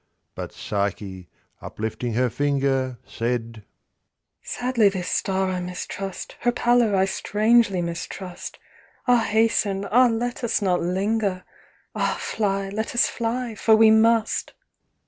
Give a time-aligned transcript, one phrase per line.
[0.33, 1.29] But Psyche,
[1.61, 8.57] uplifting her finger, Said—"Sadly this star I mistrust— Her pallor I strangely mistrust—
[9.07, 11.43] Ah, hasten!—ah, let us not linger!
[11.93, 14.53] Ah, fly!—let us fly!—for we must."